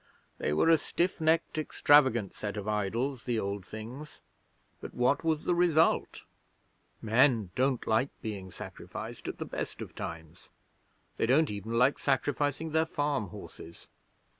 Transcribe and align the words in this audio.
They 0.39 0.51
were 0.51 0.67
a 0.69 0.79
stiff 0.79 1.21
necked, 1.21 1.59
extravagant 1.59 2.33
set 2.33 2.57
of 2.57 2.67
idols, 2.67 3.25
the 3.25 3.39
Old 3.39 3.63
Things. 3.63 4.19
But 4.79 4.95
what 4.95 5.23
was 5.23 5.43
the 5.43 5.53
result? 5.53 6.23
Men 7.03 7.51
don't 7.53 7.85
like 7.85 8.09
being 8.19 8.49
sacrificed 8.49 9.27
at 9.27 9.37
the 9.37 9.45
best 9.45 9.79
of 9.79 9.93
times; 9.93 10.49
they 11.17 11.27
don't 11.27 11.51
even 11.51 11.73
like 11.73 11.99
sacrificing 11.99 12.71
their 12.71 12.87
farm 12.87 13.27
horses. 13.27 13.87